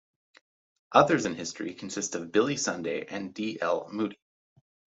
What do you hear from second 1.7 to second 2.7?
consist of Billy